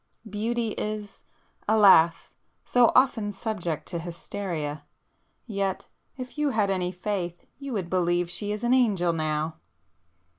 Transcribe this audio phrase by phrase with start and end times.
[0.27, 1.21] Beauty is,
[1.69, 4.83] alas!—so often subject to hysteria!
[5.45, 9.57] Yet—if you had any faith, you would believe she is an angel now!"